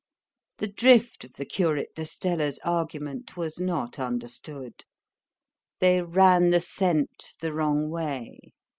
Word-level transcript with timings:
The 0.57 0.65
drift 0.67 1.25
of 1.25 1.33
the 1.33 1.45
curate 1.45 1.89
d'Estella's 1.95 2.57
argument 2.65 3.37
was 3.37 3.59
not 3.59 3.99
understood.—They 3.99 6.01
ran 6.01 6.49
the 6.49 6.59
scent 6.59 7.35
the 7.39 7.53
wrong 7.53 7.87
way. 7.91 8.39